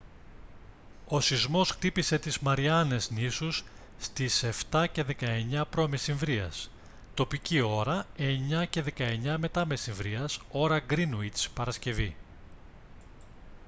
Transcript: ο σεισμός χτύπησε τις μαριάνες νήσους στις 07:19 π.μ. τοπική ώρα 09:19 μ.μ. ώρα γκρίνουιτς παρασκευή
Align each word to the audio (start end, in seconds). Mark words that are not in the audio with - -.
ο 1.07 1.19
σεισμός 1.21 1.69
χτύπησε 1.69 2.19
τις 2.19 2.39
μαριάνες 2.39 3.09
νήσους 3.09 3.63
στις 3.99 4.43
07:19 4.71 5.61
π.μ. 5.69 5.93
τοπική 7.13 7.59
ώρα 7.61 8.05
09:19 8.17 9.37
μ.μ. 9.39 9.73
ώρα 10.51 10.79
γκρίνουιτς 10.79 11.49
παρασκευή 11.49 12.15